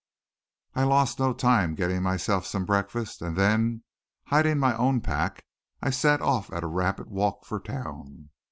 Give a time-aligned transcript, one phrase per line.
[0.73, 3.83] I lost no time getting myself some breakfast, and then,
[4.25, 5.45] hiding my own pack,
[5.79, 8.31] I set off at a rapid walk for town.